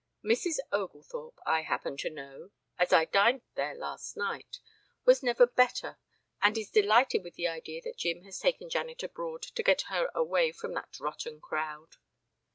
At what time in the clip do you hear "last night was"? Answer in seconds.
3.75-5.21